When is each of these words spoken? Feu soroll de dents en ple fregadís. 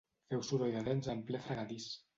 Feu 0.31 0.41
soroll 0.47 0.73
de 0.79 0.83
dents 0.89 1.13
en 1.17 1.23
ple 1.29 1.47
fregadís. 1.47 1.91